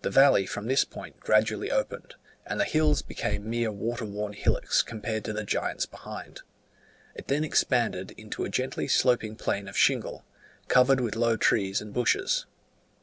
The 0.00 0.08
valley 0.08 0.46
from 0.46 0.68
this 0.68 0.86
point 0.86 1.20
gradually 1.20 1.70
opened, 1.70 2.14
and 2.46 2.58
the 2.58 2.64
hills 2.64 3.02
became 3.02 3.50
mere 3.50 3.70
water 3.70 4.06
worn 4.06 4.32
hillocks 4.32 4.80
compared 4.82 5.22
to 5.26 5.34
the 5.34 5.44
giants 5.44 5.84
behind: 5.84 6.40
it 7.14 7.28
then 7.28 7.44
expanded 7.44 8.12
into 8.12 8.46
a 8.46 8.48
gently 8.48 8.88
sloping 8.88 9.36
plain 9.36 9.68
of 9.68 9.76
shingle, 9.76 10.24
covered 10.68 11.00
with 11.02 11.14
low 11.14 11.36
trees 11.36 11.82
and 11.82 11.92
bushes. 11.92 12.46